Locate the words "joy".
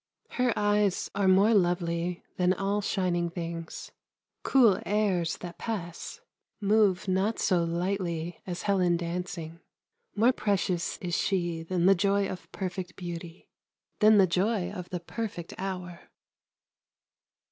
11.93-12.27, 14.25-14.71